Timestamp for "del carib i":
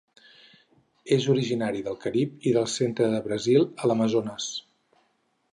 1.89-2.55